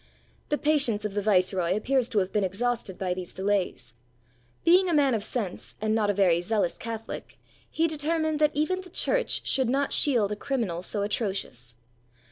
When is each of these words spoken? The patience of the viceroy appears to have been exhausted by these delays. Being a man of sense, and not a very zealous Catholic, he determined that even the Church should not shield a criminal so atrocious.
The 0.49 0.57
patience 0.57 1.05
of 1.05 1.13
the 1.13 1.21
viceroy 1.21 1.75
appears 1.75 2.09
to 2.09 2.17
have 2.17 2.31
been 2.33 2.43
exhausted 2.43 2.97
by 2.97 3.13
these 3.13 3.35
delays. 3.35 3.93
Being 4.65 4.89
a 4.89 4.95
man 4.95 5.13
of 5.13 5.23
sense, 5.23 5.75
and 5.79 5.93
not 5.93 6.09
a 6.09 6.13
very 6.15 6.41
zealous 6.41 6.79
Catholic, 6.79 7.37
he 7.69 7.85
determined 7.87 8.39
that 8.39 8.55
even 8.55 8.81
the 8.81 8.89
Church 8.89 9.47
should 9.47 9.69
not 9.69 9.93
shield 9.93 10.31
a 10.31 10.35
criminal 10.35 10.81
so 10.81 11.03
atrocious. 11.03 11.75